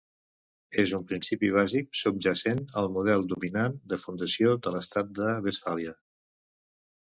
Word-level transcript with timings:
És 0.83 0.93
un 0.97 1.03
principi 1.11 1.51
bàsic 1.55 1.99
subjacent 1.99 2.63
al 2.83 2.89
model 2.97 3.27
dominant 3.35 3.77
de 3.93 4.01
fundació 4.07 4.57
de 4.65 4.75
l'estat 4.79 5.15
de 5.23 5.31
Westfàlia. 5.47 5.97